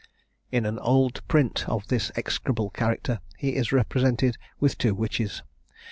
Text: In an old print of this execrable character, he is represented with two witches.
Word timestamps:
In 0.51 0.65
an 0.65 0.79
old 0.79 1.21
print 1.27 1.69
of 1.69 1.89
this 1.89 2.11
execrable 2.15 2.71
character, 2.71 3.19
he 3.37 3.49
is 3.55 3.71
represented 3.71 4.35
with 4.59 4.79
two 4.79 4.95
witches. 4.95 5.43